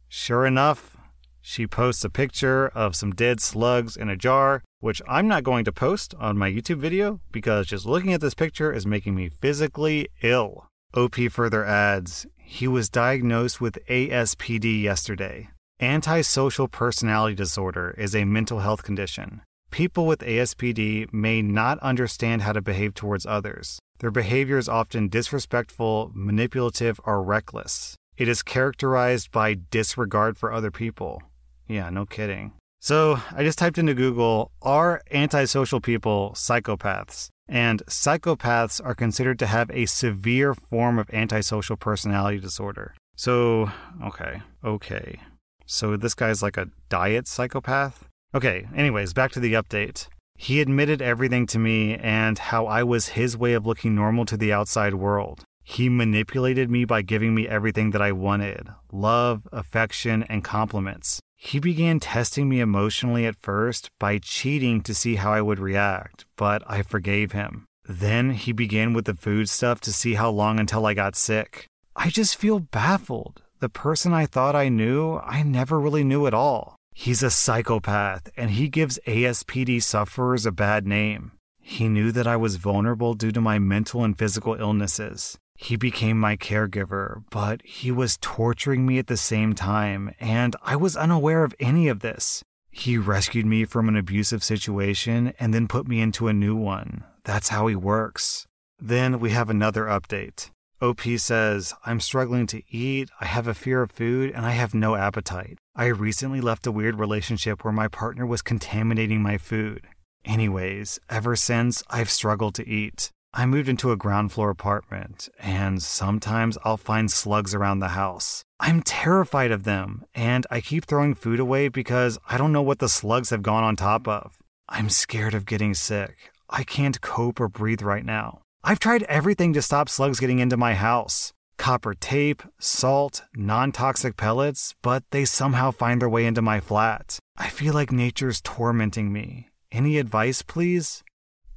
sure 0.07 0.45
enough, 0.45 0.95
she 1.41 1.67
posts 1.67 2.03
a 2.03 2.09
picture 2.09 2.67
of 2.69 2.95
some 2.95 3.11
dead 3.11 3.41
slugs 3.41 3.97
in 3.97 4.07
a 4.07 4.15
jar, 4.15 4.61
which 4.79 5.01
I'm 5.07 5.27
not 5.27 5.43
going 5.43 5.65
to 5.65 5.71
post 5.71 6.13
on 6.19 6.37
my 6.37 6.49
YouTube 6.49 6.79
video 6.79 7.21
because 7.31 7.67
just 7.67 7.85
looking 7.85 8.13
at 8.13 8.21
this 8.21 8.33
picture 8.33 8.71
is 8.71 8.85
making 8.85 9.15
me 9.15 9.29
physically 9.29 10.09
ill. 10.21 10.67
OP 10.93 11.15
further 11.31 11.65
adds, 11.65 12.25
he 12.37 12.67
was 12.67 12.89
diagnosed 12.89 13.59
with 13.59 13.85
ASPD 13.87 14.81
yesterday. 14.81 15.49
Antisocial 15.81 16.67
personality 16.67 17.35
disorder 17.35 17.95
is 17.97 18.15
a 18.15 18.25
mental 18.25 18.59
health 18.59 18.83
condition. 18.83 19.41
People 19.71 20.07
with 20.07 20.19
ASPD 20.19 21.13
may 21.13 21.41
not 21.41 21.79
understand 21.79 22.41
how 22.41 22.53
to 22.53 22.61
behave 22.61 22.93
towards 22.93 23.25
others. 23.25 23.79
Their 23.99 24.11
behavior 24.11 24.57
is 24.57 24.67
often 24.67 25.09
disrespectful, 25.09 26.11
manipulative, 26.13 26.99
or 27.05 27.21
reckless. 27.21 27.95
It 28.17 28.27
is 28.27 28.43
characterized 28.43 29.31
by 29.31 29.53
disregard 29.53 30.37
for 30.37 30.51
other 30.51 30.71
people. 30.71 31.21
Yeah, 31.67 31.89
no 31.89 32.05
kidding. 32.05 32.53
So 32.81 33.21
I 33.35 33.43
just 33.43 33.59
typed 33.59 33.77
into 33.77 33.93
Google, 33.93 34.51
are 34.61 35.01
antisocial 35.11 35.81
people 35.81 36.31
psychopaths? 36.33 37.29
And 37.47 37.85
psychopaths 37.85 38.83
are 38.83 38.95
considered 38.95 39.39
to 39.39 39.47
have 39.47 39.69
a 39.71 39.85
severe 39.85 40.53
form 40.53 40.97
of 40.97 41.09
antisocial 41.11 41.77
personality 41.77 42.39
disorder. 42.39 42.95
So, 43.15 43.71
okay, 44.03 44.41
okay. 44.63 45.19
So 45.65 45.97
this 45.97 46.15
guy's 46.15 46.41
like 46.41 46.57
a 46.57 46.69
diet 46.89 47.27
psychopath? 47.27 48.08
Okay, 48.33 48.67
anyways, 48.75 49.13
back 49.13 49.31
to 49.31 49.39
the 49.39 49.53
update. 49.53 50.07
He 50.37 50.61
admitted 50.61 51.01
everything 51.01 51.47
to 51.47 51.57
me 51.57 51.95
and 51.95 52.37
how 52.37 52.67
I 52.67 52.83
was 52.83 53.09
his 53.09 53.35
way 53.35 53.53
of 53.53 53.65
looking 53.65 53.95
normal 53.95 54.25
to 54.25 54.37
the 54.37 54.53
outside 54.53 54.93
world. 54.93 55.43
He 55.63 55.89
manipulated 55.89 56.69
me 56.69 56.85
by 56.85 57.01
giving 57.01 57.33
me 57.33 57.47
everything 57.47 57.91
that 57.91 58.01
I 58.01 58.11
wanted 58.11 58.69
love, 58.91 59.47
affection, 59.51 60.23
and 60.29 60.43
compliments. 60.43 61.19
He 61.37 61.59
began 61.59 61.99
testing 61.99 62.47
me 62.47 62.59
emotionally 62.59 63.25
at 63.25 63.35
first 63.35 63.89
by 63.99 64.19
cheating 64.19 64.81
to 64.81 64.93
see 64.93 65.15
how 65.15 65.33
I 65.33 65.41
would 65.41 65.59
react, 65.59 66.25
but 66.35 66.61
I 66.67 66.83
forgave 66.83 67.31
him. 67.31 67.65
Then 67.87 68.31
he 68.31 68.51
began 68.51 68.93
with 68.93 69.05
the 69.05 69.15
food 69.15 69.49
stuff 69.49 69.81
to 69.81 69.93
see 69.93 70.13
how 70.13 70.29
long 70.29 70.59
until 70.59 70.85
I 70.85 70.93
got 70.93 71.15
sick. 71.15 71.65
I 71.95 72.09
just 72.09 72.35
feel 72.35 72.59
baffled. 72.59 73.41
The 73.59 73.69
person 73.69 74.13
I 74.13 74.25
thought 74.27 74.55
I 74.55 74.69
knew, 74.69 75.17
I 75.17 75.43
never 75.43 75.79
really 75.79 76.03
knew 76.03 76.27
at 76.27 76.33
all. 76.33 76.78
He's 77.01 77.23
a 77.23 77.29
psychopath, 77.29 78.29
and 78.35 78.51
he 78.51 78.67
gives 78.67 78.99
ASPD 79.07 79.81
sufferers 79.81 80.45
a 80.45 80.51
bad 80.51 80.85
name. 80.85 81.31
He 81.61 81.87
knew 81.87 82.11
that 82.11 82.27
I 82.27 82.35
was 82.35 82.57
vulnerable 82.57 83.13
due 83.13 83.31
to 83.31 83.39
my 83.39 83.57
mental 83.57 84.03
and 84.03 84.17
physical 84.17 84.55
illnesses. 84.55 85.37
He 85.55 85.77
became 85.77 86.19
my 86.19 86.35
caregiver, 86.35 87.23
but 87.29 87.61
he 87.63 87.89
was 87.89 88.17
torturing 88.19 88.85
me 88.85 88.99
at 88.99 89.07
the 89.07 89.15
same 89.15 89.53
time, 89.53 90.13
and 90.19 90.57
I 90.61 90.75
was 90.75 90.97
unaware 90.97 91.45
of 91.45 91.55
any 91.57 91.87
of 91.87 92.01
this. 92.01 92.43
He 92.69 92.97
rescued 92.97 93.45
me 93.45 93.63
from 93.63 93.87
an 93.87 93.95
abusive 93.95 94.43
situation 94.43 95.31
and 95.39 95.53
then 95.53 95.69
put 95.69 95.87
me 95.87 96.01
into 96.01 96.27
a 96.27 96.33
new 96.33 96.57
one. 96.57 97.05
That's 97.23 97.47
how 97.47 97.67
he 97.67 97.77
works. 97.77 98.45
Then 98.77 99.21
we 99.21 99.29
have 99.29 99.49
another 99.49 99.85
update. 99.85 100.49
OP 100.81 101.01
says, 101.17 101.73
I'm 101.85 101.99
struggling 101.99 102.47
to 102.47 102.61
eat, 102.69 103.09
I 103.19 103.25
have 103.25 103.47
a 103.47 103.53
fear 103.53 103.81
of 103.81 103.91
food, 103.91 104.31
and 104.33 104.45
I 104.45 104.51
have 104.51 104.73
no 104.73 104.95
appetite. 104.95 105.59
I 105.79 105.85
recently 105.85 106.41
left 106.41 106.67
a 106.67 106.73
weird 106.73 106.99
relationship 106.99 107.63
where 107.63 107.71
my 107.71 107.87
partner 107.87 108.25
was 108.25 108.41
contaminating 108.41 109.21
my 109.21 109.37
food. 109.37 109.87
Anyways, 110.25 110.99
ever 111.09 111.37
since, 111.37 111.81
I've 111.89 112.09
struggled 112.09 112.55
to 112.55 112.67
eat. 112.67 113.11
I 113.33 113.45
moved 113.45 113.69
into 113.69 113.93
a 113.93 113.95
ground 113.95 114.33
floor 114.33 114.49
apartment, 114.49 115.29
and 115.39 115.81
sometimes 115.81 116.57
I'll 116.65 116.75
find 116.75 117.09
slugs 117.09 117.55
around 117.55 117.79
the 117.79 117.95
house. 117.95 118.43
I'm 118.59 118.81
terrified 118.81 119.51
of 119.51 119.63
them, 119.63 120.03
and 120.13 120.45
I 120.51 120.59
keep 120.59 120.83
throwing 120.83 121.13
food 121.13 121.39
away 121.39 121.69
because 121.69 122.19
I 122.27 122.37
don't 122.37 122.51
know 122.51 122.61
what 122.61 122.79
the 122.79 122.89
slugs 122.89 123.29
have 123.29 123.41
gone 123.41 123.63
on 123.63 123.77
top 123.77 124.05
of. 124.05 124.35
I'm 124.67 124.89
scared 124.89 125.33
of 125.33 125.45
getting 125.45 125.73
sick. 125.73 126.17
I 126.49 126.65
can't 126.65 126.99
cope 126.99 127.39
or 127.39 127.47
breathe 127.47 127.83
right 127.83 128.03
now. 128.03 128.41
I've 128.65 128.79
tried 128.79 129.03
everything 129.03 129.53
to 129.53 129.61
stop 129.61 129.87
slugs 129.87 130.19
getting 130.19 130.39
into 130.39 130.57
my 130.57 130.73
house 130.73 131.31
copper 131.59 131.93
tape, 131.93 132.41
salt, 132.57 133.21
non 133.35 133.71
toxic 133.71 134.17
pellets, 134.17 134.73
but 134.81 135.03
they 135.11 135.25
somehow 135.25 135.69
find 135.69 136.01
their 136.01 136.09
way 136.09 136.25
into 136.25 136.41
my 136.41 136.59
flat. 136.59 137.19
I 137.37 137.49
feel 137.49 137.75
like 137.75 137.91
nature's 137.91 138.41
tormenting 138.41 139.13
me. 139.13 139.49
Any 139.71 139.99
advice, 139.99 140.41
please? 140.41 141.03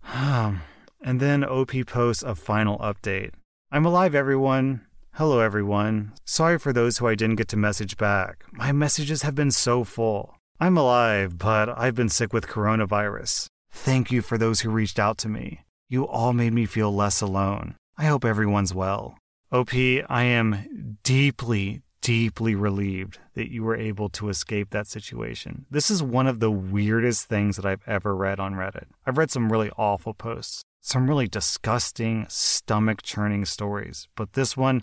and 0.12 0.60
then 1.00 1.42
OP 1.44 1.72
posts 1.86 2.22
a 2.22 2.34
final 2.34 2.76
update. 2.78 3.30
I'm 3.70 3.86
alive, 3.86 4.14
everyone. 4.14 4.82
Hello, 5.12 5.40
everyone. 5.40 6.12
Sorry 6.26 6.58
for 6.58 6.72
those 6.72 6.98
who 6.98 7.06
I 7.06 7.14
didn't 7.14 7.36
get 7.36 7.48
to 7.48 7.56
message 7.56 7.96
back. 7.96 8.44
My 8.52 8.72
messages 8.72 9.22
have 9.22 9.34
been 9.34 9.50
so 9.50 9.84
full. 9.84 10.34
I'm 10.60 10.76
alive, 10.76 11.38
but 11.38 11.68
I've 11.70 11.94
been 11.94 12.08
sick 12.08 12.32
with 12.32 12.46
coronavirus. 12.46 13.46
Thank 13.70 14.10
you 14.10 14.20
for 14.20 14.36
those 14.36 14.60
who 14.60 14.70
reached 14.70 14.98
out 14.98 15.16
to 15.18 15.28
me. 15.28 15.60
You 15.88 16.06
all 16.06 16.32
made 16.32 16.52
me 16.52 16.66
feel 16.66 16.94
less 16.94 17.20
alone. 17.20 17.76
I 17.96 18.04
hope 18.04 18.24
everyone's 18.24 18.74
well. 18.74 19.16
OP, 19.52 19.74
I 19.74 20.22
am 20.22 20.96
deeply, 21.02 21.82
deeply 22.00 22.54
relieved 22.54 23.18
that 23.34 23.52
you 23.52 23.62
were 23.62 23.76
able 23.76 24.08
to 24.08 24.30
escape 24.30 24.70
that 24.70 24.86
situation. 24.86 25.66
This 25.70 25.90
is 25.90 26.02
one 26.02 26.26
of 26.26 26.40
the 26.40 26.50
weirdest 26.50 27.26
things 27.26 27.56
that 27.56 27.66
I've 27.66 27.86
ever 27.86 28.16
read 28.16 28.40
on 28.40 28.54
Reddit. 28.54 28.86
I've 29.06 29.18
read 29.18 29.30
some 29.30 29.52
really 29.52 29.70
awful 29.76 30.14
posts, 30.14 30.62
some 30.80 31.06
really 31.06 31.28
disgusting, 31.28 32.24
stomach 32.30 33.02
churning 33.02 33.44
stories, 33.44 34.08
but 34.16 34.32
this 34.32 34.56
one, 34.56 34.82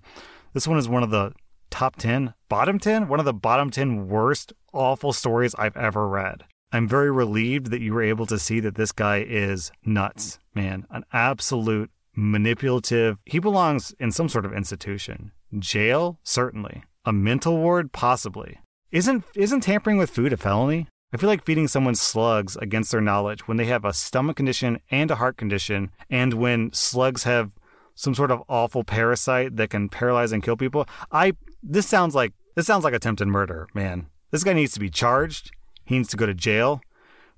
this 0.54 0.68
one 0.68 0.78
is 0.78 0.88
one 0.88 1.02
of 1.02 1.10
the 1.10 1.34
top 1.72 1.96
10, 1.96 2.36
bottom 2.48 2.78
10, 2.78 3.08
one 3.08 3.20
of 3.20 3.26
the 3.26 3.34
bottom 3.34 3.72
10 3.72 4.08
worst, 4.08 4.54
awful 4.72 5.14
stories 5.14 5.56
I've 5.58 5.78
ever 5.78 6.08
read. 6.08 6.44
I'm 6.72 6.88
very 6.88 7.10
relieved 7.10 7.72
that 7.72 7.82
you 7.82 7.96
were 7.96 8.04
able 8.04 8.28
to 8.28 8.38
see 8.38 8.60
that 8.60 8.76
this 8.76 8.92
guy 8.92 9.26
is 9.28 9.72
nuts, 9.84 10.38
man. 10.54 10.86
An 10.92 11.06
absolute 11.12 11.90
manipulative. 12.16 13.18
He 13.26 13.40
belongs 13.40 13.94
in 14.00 14.12
some 14.12 14.30
sort 14.30 14.46
of 14.46 14.54
institution. 14.54 15.32
Jail, 15.58 16.20
certainly. 16.24 16.84
A 17.06 17.14
mental 17.14 17.58
ward, 17.58 17.92
possibly. 17.92 18.60
Isn't 18.92 19.24
isn't 19.36 19.62
tampering 19.62 19.98
with 19.98 20.10
food 20.10 20.34
a 20.34 20.38
felony? 20.38 20.88
I 21.14 21.18
feel 21.18 21.30
like 21.30 21.44
feeding 21.44 21.68
someone 21.68 21.96
slugs 21.96 22.56
against 22.58 22.92
their 22.92 23.02
knowledge 23.02 23.48
when 23.48 23.58
they 23.58 23.66
have 23.66 23.84
a 23.84 23.94
stomach 23.94 24.36
condition 24.36 24.80
and 24.92 25.10
a 25.10 25.16
heart 25.16 25.38
condition, 25.38 25.92
and 26.10 26.36
when 26.36 26.72
slugs 26.74 27.24
have 27.24 27.52
some 27.96 28.14
sort 28.14 28.32
of 28.32 28.44
awful 28.48 28.84
parasite 28.84 29.56
that 29.58 29.72
can 29.72 29.90
paralyze 29.90 30.32
and 30.32 30.44
kill 30.44 30.56
people. 30.56 30.88
I 31.12 31.34
this 31.64 31.88
sounds 31.88 32.16
like 32.16 32.34
this 32.56 32.68
sounds 32.68 32.84
like 32.84 32.94
attempted 32.94 33.28
murder, 33.28 33.68
man. 33.74 34.08
This 34.32 34.44
guy 34.44 34.54
needs 34.54 34.74
to 34.74 34.80
be 34.80 34.90
charged. 34.90 35.52
He 35.86 35.98
needs 35.98 36.10
to 36.10 36.18
go 36.18 36.26
to 36.26 36.34
jail 36.34 36.82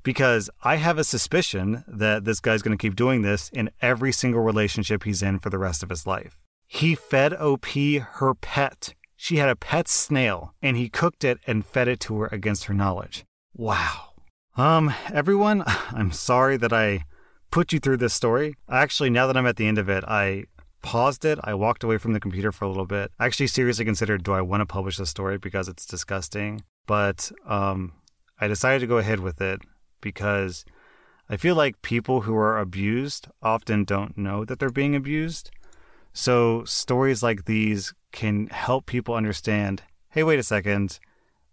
because 0.03 0.49
I 0.63 0.77
have 0.77 0.97
a 0.97 1.03
suspicion 1.03 1.83
that 1.87 2.25
this 2.25 2.39
guy's 2.39 2.61
going 2.61 2.77
to 2.77 2.81
keep 2.81 2.95
doing 2.95 3.21
this 3.21 3.49
in 3.49 3.69
every 3.81 4.11
single 4.11 4.41
relationship 4.41 5.03
he's 5.03 5.21
in 5.21 5.39
for 5.39 5.49
the 5.49 5.59
rest 5.59 5.83
of 5.83 5.89
his 5.89 6.07
life. 6.07 6.39
He 6.67 6.95
fed 6.95 7.33
OP 7.33 7.65
her 7.65 8.33
pet. 8.33 8.93
She 9.15 9.37
had 9.37 9.49
a 9.49 9.55
pet 9.55 9.87
snail, 9.87 10.53
and 10.61 10.77
he 10.77 10.89
cooked 10.89 11.23
it 11.23 11.37
and 11.45 11.65
fed 11.65 11.87
it 11.87 11.99
to 12.01 12.19
her 12.21 12.29
against 12.31 12.65
her 12.65 12.73
knowledge. 12.73 13.25
Wow. 13.53 14.13
Um, 14.57 14.93
everyone, 15.13 15.63
I'm 15.67 16.11
sorry 16.11 16.57
that 16.57 16.73
I 16.73 17.05
put 17.51 17.73
you 17.73 17.79
through 17.79 17.97
this 17.97 18.13
story. 18.13 18.55
Actually, 18.69 19.09
now 19.09 19.27
that 19.27 19.37
I'm 19.37 19.45
at 19.45 19.57
the 19.57 19.67
end 19.67 19.77
of 19.77 19.89
it, 19.89 20.03
I 20.07 20.45
paused 20.81 21.25
it. 21.25 21.39
I 21.43 21.53
walked 21.53 21.83
away 21.83 21.97
from 21.97 22.13
the 22.13 22.19
computer 22.19 22.51
for 22.51 22.65
a 22.65 22.69
little 22.69 22.85
bit. 22.85 23.11
I 23.19 23.25
actually 23.25 23.47
seriously 23.47 23.85
considered 23.85 24.23
do 24.23 24.33
I 24.33 24.41
want 24.41 24.61
to 24.61 24.65
publish 24.65 24.97
this 24.97 25.09
story 25.09 25.37
because 25.37 25.67
it's 25.67 25.85
disgusting. 25.85 26.63
But 26.87 27.31
um, 27.45 27.93
I 28.39 28.47
decided 28.47 28.79
to 28.79 28.87
go 28.87 28.97
ahead 28.97 29.19
with 29.19 29.41
it 29.41 29.61
because 30.01 30.65
I 31.29 31.37
feel 31.37 31.55
like 31.55 31.81
people 31.81 32.21
who 32.21 32.35
are 32.35 32.57
abused 32.57 33.27
often 33.41 33.85
don't 33.85 34.17
know 34.17 34.43
that 34.43 34.59
they're 34.59 34.69
being 34.69 34.95
abused. 34.95 35.51
So 36.13 36.65
stories 36.65 37.23
like 37.23 37.45
these 37.45 37.93
can 38.11 38.47
help 38.47 38.85
people 38.85 39.15
understand 39.15 39.83
hey, 40.11 40.23
wait 40.23 40.39
a 40.39 40.43
second. 40.43 40.99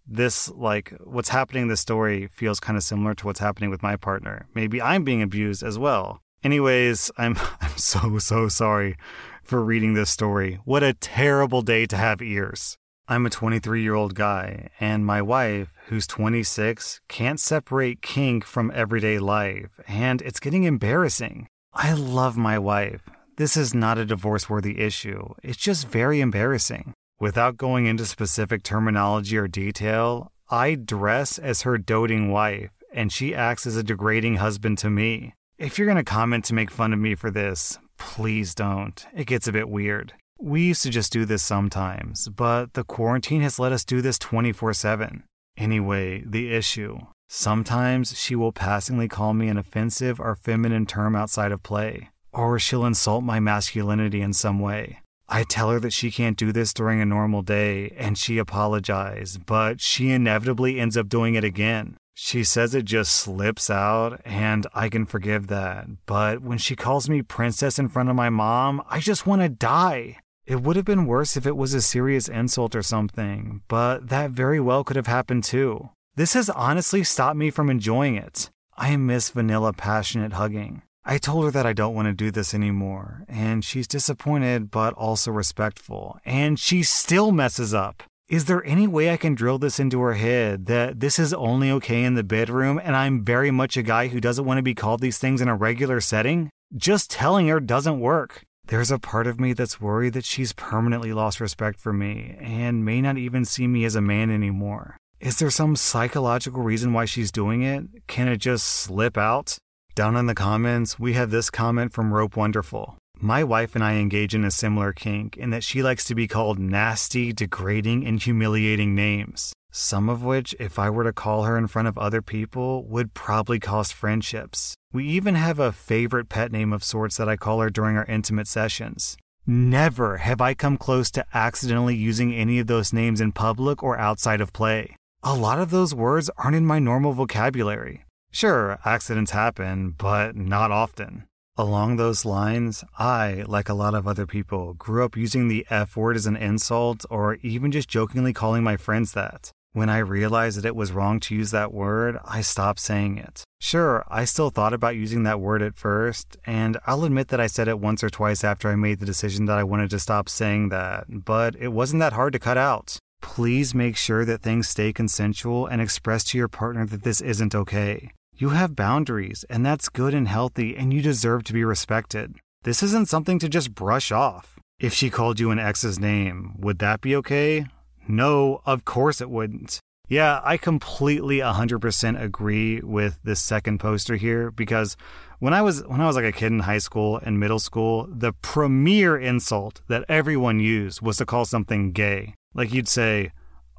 This, 0.04 0.50
like, 0.50 0.92
what's 1.04 1.28
happening 1.28 1.62
in 1.62 1.68
this 1.68 1.80
story 1.80 2.26
feels 2.26 2.58
kind 2.58 2.76
of 2.76 2.82
similar 2.82 3.14
to 3.14 3.26
what's 3.26 3.38
happening 3.38 3.70
with 3.70 3.82
my 3.82 3.94
partner. 3.94 4.46
Maybe 4.54 4.82
I'm 4.82 5.04
being 5.04 5.22
abused 5.22 5.62
as 5.62 5.78
well. 5.78 6.22
Anyways, 6.42 7.10
I'm, 7.18 7.36
I'm 7.60 7.76
so, 7.76 8.18
so 8.18 8.48
sorry 8.48 8.96
for 9.42 9.64
reading 9.64 9.94
this 9.94 10.10
story. 10.10 10.58
What 10.64 10.82
a 10.82 10.92
terrible 10.92 11.62
day 11.62 11.86
to 11.86 11.96
have 11.96 12.20
ears. 12.20 12.78
I'm 13.10 13.24
a 13.24 13.30
23 13.30 13.82
year 13.82 13.94
old 13.94 14.14
guy, 14.14 14.68
and 14.78 15.06
my 15.06 15.22
wife, 15.22 15.72
who's 15.86 16.06
26, 16.06 17.00
can't 17.08 17.40
separate 17.40 18.02
kink 18.02 18.44
from 18.44 18.70
everyday 18.74 19.18
life, 19.18 19.80
and 19.88 20.20
it's 20.20 20.38
getting 20.38 20.64
embarrassing. 20.64 21.48
I 21.72 21.94
love 21.94 22.36
my 22.36 22.58
wife. 22.58 23.08
This 23.38 23.56
is 23.56 23.72
not 23.72 23.96
a 23.96 24.04
divorce 24.04 24.50
worthy 24.50 24.78
issue, 24.78 25.32
it's 25.42 25.56
just 25.56 25.88
very 25.88 26.20
embarrassing. 26.20 26.92
Without 27.18 27.56
going 27.56 27.86
into 27.86 28.04
specific 28.04 28.62
terminology 28.62 29.38
or 29.38 29.48
detail, 29.48 30.30
I 30.50 30.74
dress 30.74 31.38
as 31.38 31.62
her 31.62 31.78
doting 31.78 32.30
wife, 32.30 32.72
and 32.92 33.10
she 33.10 33.34
acts 33.34 33.66
as 33.66 33.76
a 33.76 33.82
degrading 33.82 34.36
husband 34.36 34.76
to 34.78 34.90
me. 34.90 35.32
If 35.56 35.78
you're 35.78 35.86
going 35.86 35.96
to 35.96 36.04
comment 36.04 36.44
to 36.46 36.54
make 36.54 36.70
fun 36.70 36.92
of 36.92 36.98
me 36.98 37.14
for 37.14 37.30
this, 37.30 37.78
please 37.96 38.54
don't. 38.54 39.06
It 39.16 39.26
gets 39.26 39.48
a 39.48 39.52
bit 39.52 39.70
weird. 39.70 40.12
We 40.40 40.62
used 40.62 40.82
to 40.84 40.90
just 40.90 41.12
do 41.12 41.24
this 41.24 41.42
sometimes, 41.42 42.28
but 42.28 42.74
the 42.74 42.84
quarantine 42.84 43.42
has 43.42 43.58
let 43.58 43.72
us 43.72 43.84
do 43.84 44.00
this 44.00 44.18
24 44.18 44.72
7. 44.72 45.24
Anyway, 45.56 46.22
the 46.24 46.54
issue. 46.54 46.98
Sometimes 47.28 48.16
she 48.16 48.36
will 48.36 48.52
passingly 48.52 49.08
call 49.08 49.34
me 49.34 49.48
an 49.48 49.58
offensive 49.58 50.20
or 50.20 50.36
feminine 50.36 50.86
term 50.86 51.16
outside 51.16 51.50
of 51.50 51.64
play, 51.64 52.10
or 52.32 52.58
she'll 52.60 52.86
insult 52.86 53.24
my 53.24 53.40
masculinity 53.40 54.22
in 54.22 54.32
some 54.32 54.60
way. 54.60 55.00
I 55.28 55.42
tell 55.42 55.70
her 55.70 55.80
that 55.80 55.92
she 55.92 56.12
can't 56.12 56.38
do 56.38 56.52
this 56.52 56.72
during 56.72 57.02
a 57.02 57.04
normal 57.04 57.42
day, 57.42 57.92
and 57.98 58.16
she 58.16 58.38
apologizes, 58.38 59.38
but 59.38 59.80
she 59.80 60.10
inevitably 60.10 60.78
ends 60.78 60.96
up 60.96 61.08
doing 61.08 61.34
it 61.34 61.44
again. 61.44 61.96
She 62.14 62.44
says 62.44 62.74
it 62.74 62.84
just 62.84 63.12
slips 63.12 63.68
out, 63.68 64.20
and 64.24 64.66
I 64.72 64.88
can 64.88 65.04
forgive 65.04 65.48
that. 65.48 65.86
But 66.06 66.42
when 66.42 66.58
she 66.58 66.76
calls 66.76 67.08
me 67.08 67.22
princess 67.22 67.78
in 67.78 67.88
front 67.88 68.08
of 68.08 68.16
my 68.16 68.30
mom, 68.30 68.82
I 68.88 69.00
just 69.00 69.26
want 69.26 69.42
to 69.42 69.48
die. 69.48 70.18
It 70.48 70.62
would 70.62 70.76
have 70.76 70.86
been 70.86 71.04
worse 71.04 71.36
if 71.36 71.44
it 71.44 71.58
was 71.58 71.74
a 71.74 71.82
serious 71.82 72.26
insult 72.26 72.74
or 72.74 72.82
something, 72.82 73.60
but 73.68 74.08
that 74.08 74.30
very 74.30 74.58
well 74.58 74.82
could 74.82 74.96
have 74.96 75.06
happened 75.06 75.44
too. 75.44 75.90
This 76.16 76.32
has 76.32 76.48
honestly 76.48 77.04
stopped 77.04 77.36
me 77.36 77.50
from 77.50 77.68
enjoying 77.68 78.16
it. 78.16 78.48
I 78.74 78.96
miss 78.96 79.28
vanilla 79.28 79.74
passionate 79.74 80.32
hugging. 80.32 80.80
I 81.04 81.18
told 81.18 81.44
her 81.44 81.50
that 81.50 81.66
I 81.66 81.74
don't 81.74 81.94
want 81.94 82.08
to 82.08 82.14
do 82.14 82.30
this 82.30 82.54
anymore, 82.54 83.26
and 83.28 83.62
she's 83.62 83.86
disappointed 83.86 84.70
but 84.70 84.94
also 84.94 85.30
respectful, 85.32 86.18
and 86.24 86.58
she 86.58 86.82
still 86.82 87.30
messes 87.30 87.74
up. 87.74 88.02
Is 88.30 88.46
there 88.46 88.64
any 88.64 88.86
way 88.86 89.10
I 89.10 89.18
can 89.18 89.34
drill 89.34 89.58
this 89.58 89.78
into 89.78 90.00
her 90.00 90.14
head 90.14 90.64
that 90.64 91.00
this 91.00 91.18
is 91.18 91.34
only 91.34 91.70
okay 91.72 92.04
in 92.04 92.14
the 92.14 92.24
bedroom 92.24 92.80
and 92.82 92.96
I'm 92.96 93.22
very 93.22 93.50
much 93.50 93.76
a 93.76 93.82
guy 93.82 94.08
who 94.08 94.20
doesn't 94.20 94.46
want 94.46 94.56
to 94.56 94.62
be 94.62 94.74
called 94.74 95.02
these 95.02 95.18
things 95.18 95.42
in 95.42 95.48
a 95.48 95.54
regular 95.54 96.00
setting? 96.00 96.48
Just 96.74 97.10
telling 97.10 97.48
her 97.48 97.60
doesn't 97.60 98.00
work. 98.00 98.44
There's 98.68 98.90
a 98.90 98.98
part 98.98 99.26
of 99.26 99.40
me 99.40 99.54
that's 99.54 99.80
worried 99.80 100.12
that 100.12 100.26
she's 100.26 100.52
permanently 100.52 101.14
lost 101.14 101.40
respect 101.40 101.80
for 101.80 101.90
me 101.90 102.36
and 102.38 102.84
may 102.84 103.00
not 103.00 103.16
even 103.16 103.46
see 103.46 103.66
me 103.66 103.86
as 103.86 103.94
a 103.94 104.02
man 104.02 104.30
anymore. 104.30 104.98
Is 105.20 105.38
there 105.38 105.48
some 105.48 105.74
psychological 105.74 106.62
reason 106.62 106.92
why 106.92 107.06
she's 107.06 107.32
doing 107.32 107.62
it? 107.62 107.84
Can 108.08 108.28
it 108.28 108.36
just 108.36 108.66
slip 108.66 109.16
out? 109.16 109.56
Down 109.94 110.16
in 110.16 110.26
the 110.26 110.34
comments, 110.34 110.98
we 110.98 111.14
have 111.14 111.30
this 111.30 111.48
comment 111.48 111.94
from 111.94 112.12
Rope 112.12 112.36
Wonderful. 112.36 112.98
My 113.18 113.42
wife 113.42 113.74
and 113.74 113.82
I 113.82 113.94
engage 113.94 114.34
in 114.34 114.44
a 114.44 114.50
similar 114.50 114.92
kink 114.92 115.38
in 115.38 115.48
that 115.48 115.64
she 115.64 115.82
likes 115.82 116.04
to 116.04 116.14
be 116.14 116.28
called 116.28 116.58
nasty, 116.58 117.32
degrading, 117.32 118.06
and 118.06 118.22
humiliating 118.22 118.94
names. 118.94 119.54
Some 119.70 120.08
of 120.08 120.22
which, 120.22 120.54
if 120.58 120.78
I 120.78 120.90
were 120.90 121.04
to 121.04 121.12
call 121.12 121.44
her 121.44 121.58
in 121.58 121.66
front 121.66 121.88
of 121.88 121.98
other 121.98 122.22
people, 122.22 122.84
would 122.86 123.14
probably 123.14 123.60
cost 123.60 123.92
friendships. 123.92 124.74
We 124.92 125.06
even 125.06 125.34
have 125.34 125.58
a 125.58 125.72
favorite 125.72 126.28
pet 126.28 126.50
name 126.50 126.72
of 126.72 126.82
sorts 126.82 127.16
that 127.18 127.28
I 127.28 127.36
call 127.36 127.60
her 127.60 127.70
during 127.70 127.96
our 127.96 128.06
intimate 128.06 128.48
sessions. 128.48 129.16
Never 129.46 130.18
have 130.18 130.40
I 130.40 130.54
come 130.54 130.76
close 130.76 131.10
to 131.12 131.24
accidentally 131.34 131.96
using 131.96 132.34
any 132.34 132.58
of 132.58 132.66
those 132.66 132.92
names 132.92 133.20
in 133.20 133.32
public 133.32 133.82
or 133.82 133.98
outside 133.98 134.40
of 134.40 134.52
play. 134.52 134.96
A 135.22 135.34
lot 135.34 135.58
of 135.58 135.70
those 135.70 135.94
words 135.94 136.30
aren't 136.38 136.56
in 136.56 136.66
my 136.66 136.78
normal 136.78 137.12
vocabulary. 137.12 138.04
Sure, 138.30 138.78
accidents 138.84 139.32
happen, 139.32 139.94
but 139.96 140.36
not 140.36 140.70
often. 140.70 141.24
Along 141.56 141.96
those 141.96 142.24
lines, 142.24 142.84
I, 142.98 143.44
like 143.46 143.68
a 143.68 143.74
lot 143.74 143.94
of 143.94 144.06
other 144.06 144.26
people, 144.26 144.74
grew 144.74 145.04
up 145.04 145.16
using 145.16 145.48
the 145.48 145.66
F 145.70 145.96
word 145.96 146.14
as 146.14 146.26
an 146.26 146.36
insult 146.36 147.04
or 147.10 147.34
even 147.42 147.72
just 147.72 147.88
jokingly 147.88 148.32
calling 148.32 148.62
my 148.62 148.76
friends 148.76 149.12
that. 149.12 149.50
When 149.78 149.88
I 149.88 149.98
realized 149.98 150.58
that 150.58 150.64
it 150.64 150.74
was 150.74 150.90
wrong 150.90 151.20
to 151.20 151.36
use 151.36 151.52
that 151.52 151.72
word, 151.72 152.18
I 152.24 152.40
stopped 152.40 152.80
saying 152.80 153.16
it. 153.18 153.44
Sure, 153.60 154.04
I 154.08 154.24
still 154.24 154.50
thought 154.50 154.72
about 154.72 154.96
using 154.96 155.22
that 155.22 155.38
word 155.38 155.62
at 155.62 155.76
first, 155.76 156.36
and 156.44 156.78
I'll 156.84 157.04
admit 157.04 157.28
that 157.28 157.38
I 157.38 157.46
said 157.46 157.68
it 157.68 157.78
once 157.78 158.02
or 158.02 158.10
twice 158.10 158.42
after 158.42 158.68
I 158.68 158.74
made 158.74 158.98
the 158.98 159.06
decision 159.06 159.44
that 159.44 159.56
I 159.56 159.62
wanted 159.62 159.90
to 159.90 160.00
stop 160.00 160.28
saying 160.28 160.70
that, 160.70 161.04
but 161.08 161.54
it 161.54 161.68
wasn't 161.68 162.00
that 162.00 162.14
hard 162.14 162.32
to 162.32 162.40
cut 162.40 162.58
out. 162.58 162.98
Please 163.22 163.72
make 163.72 163.96
sure 163.96 164.24
that 164.24 164.42
things 164.42 164.68
stay 164.68 164.92
consensual 164.92 165.68
and 165.68 165.80
express 165.80 166.24
to 166.24 166.38
your 166.38 166.48
partner 166.48 166.84
that 166.84 167.04
this 167.04 167.20
isn't 167.20 167.54
okay. 167.54 168.10
You 168.34 168.48
have 168.48 168.74
boundaries, 168.74 169.44
and 169.48 169.64
that's 169.64 169.88
good 169.88 170.12
and 170.12 170.26
healthy, 170.26 170.76
and 170.76 170.92
you 170.92 171.02
deserve 171.02 171.44
to 171.44 171.52
be 171.52 171.62
respected. 171.62 172.34
This 172.64 172.82
isn't 172.82 173.08
something 173.08 173.38
to 173.38 173.48
just 173.48 173.76
brush 173.76 174.10
off. 174.10 174.58
If 174.80 174.92
she 174.92 175.08
called 175.08 175.38
you 175.38 175.52
an 175.52 175.60
ex's 175.60 176.00
name, 176.00 176.56
would 176.58 176.80
that 176.80 177.00
be 177.00 177.14
okay? 177.14 177.66
No, 178.08 178.62
of 178.64 178.84
course 178.86 179.20
it 179.20 179.28
wouldn't. 179.28 179.80
Yeah, 180.08 180.40
I 180.42 180.56
completely 180.56 181.38
100% 181.38 182.20
agree 182.20 182.80
with 182.80 183.20
this 183.22 183.42
second 183.42 183.78
poster 183.78 184.16
here 184.16 184.50
because 184.50 184.96
when 185.38 185.52
I 185.52 185.60
was 185.60 185.86
when 185.86 186.00
I 186.00 186.06
was 186.06 186.16
like 186.16 186.24
a 186.24 186.32
kid 186.32 186.50
in 186.50 186.60
high 186.60 186.78
school 186.78 187.18
and 187.18 187.38
middle 187.38 187.58
school, 187.58 188.08
the 188.10 188.32
premier 188.32 189.18
insult 189.18 189.82
that 189.88 190.06
everyone 190.08 190.60
used 190.60 191.02
was 191.02 191.18
to 191.18 191.26
call 191.26 191.44
something 191.44 191.92
gay. 191.92 192.34
Like 192.54 192.72
you'd 192.72 192.88
say, 192.88 193.32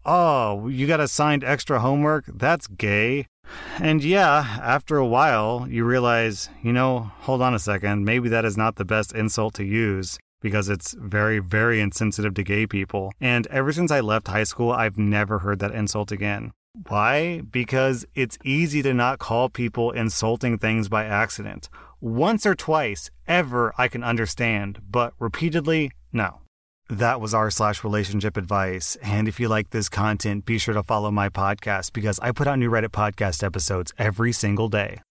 "Oh, 0.06 0.68
you 0.68 0.86
got 0.86 1.00
assigned 1.00 1.44
extra 1.44 1.80
homework? 1.80 2.26
That's 2.28 2.68
gay." 2.68 3.26
And 3.80 4.04
yeah, 4.04 4.60
after 4.62 4.98
a 4.98 5.08
while, 5.08 5.66
you 5.68 5.84
realize, 5.84 6.50
you 6.62 6.72
know, 6.72 7.12
hold 7.22 7.42
on 7.42 7.56
a 7.56 7.60
second, 7.60 8.06
maybe 8.06 8.30
that 8.30 8.46
is 8.46 8.56
not 8.56 8.76
the 8.76 8.86
best 8.86 9.14
insult 9.14 9.56
to 9.56 9.64
use 9.66 10.20
because 10.42 10.70
it's 10.70 10.94
very, 10.94 11.40
very 11.40 11.82
insensitive 11.82 12.34
to 12.36 12.44
gay 12.44 12.66
people. 12.66 13.12
And 13.20 13.48
ever 13.48 13.72
since 13.72 13.92
I 13.92 14.00
left 14.00 14.28
high 14.28 14.44
school, 14.44 14.72
I've 14.72 14.98
never 14.98 15.40
heard 15.40 15.60
that 15.60 15.74
insult 15.74 16.12
again. 16.12 16.52
Why? 16.88 17.42
Because 17.42 18.06
it's 18.16 18.38
easy 18.44 18.82
to 18.84 18.94
not 18.94 19.20
call 19.20 19.50
people 19.50 19.92
insulting 19.92 20.58
things 20.58 20.88
by 20.88 21.06
accident. 21.06 21.68
Once 22.00 22.46
or 22.46 22.56
twice, 22.56 23.10
ever, 23.28 23.74
I 23.78 23.88
can 23.88 24.04
understand, 24.04 24.80
but 24.90 25.14
repeatedly, 25.20 25.92
no. 26.14 26.42
That 26.90 27.20
was 27.22 27.34
r 27.34 27.52
slash 27.52 27.84
relationship 27.84 28.38
advice. 28.38 28.98
And 29.04 29.28
if 29.28 29.40
you 29.40 29.48
like 29.48 29.70
this 29.72 29.90
content, 29.90 30.46
be 30.46 30.58
sure 30.58 30.74
to 30.74 30.84
follow 30.84 31.12
my 31.12 31.30
podcast 31.30 31.94
because 31.94 32.20
I 32.20 32.32
put 32.32 32.48
out 32.48 32.58
new 32.58 32.72
Reddit 32.72 32.90
podcast 32.90 33.44
episodes 33.44 33.94
every 33.98 34.32
single 34.32 34.70
day. 34.70 35.02